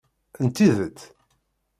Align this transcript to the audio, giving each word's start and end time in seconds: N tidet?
N 0.43 0.47
tidet? 0.55 0.99